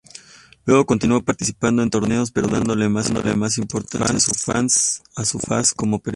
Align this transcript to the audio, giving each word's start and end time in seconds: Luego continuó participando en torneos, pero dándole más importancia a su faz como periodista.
Luego 0.65 0.87
continuó 0.87 1.21
participando 1.23 1.83
en 1.83 1.91
torneos, 1.91 2.31
pero 2.31 2.47
dándole 2.47 2.89
más 2.89 3.59
importancia 3.59 4.33
a 5.15 5.25
su 5.27 5.37
faz 5.37 5.73
como 5.75 5.99
periodista. 5.99 6.09